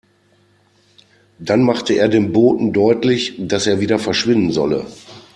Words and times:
Dann 1.37 1.61
machte 1.61 1.93
er 1.93 2.09
dem 2.09 2.33
Boten 2.33 2.73
deutlich, 2.73 3.35
dass 3.37 3.67
er 3.67 3.81
wieder 3.81 3.99
verschwinden 3.99 4.51
solle. 4.51 4.87